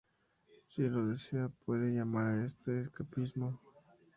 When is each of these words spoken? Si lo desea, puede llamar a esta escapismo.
Si 0.67 0.81
lo 0.89 1.09
desea, 1.09 1.47
puede 1.63 1.91
llamar 1.93 2.29
a 2.39 2.45
esta 2.47 2.71
escapismo. 2.71 3.61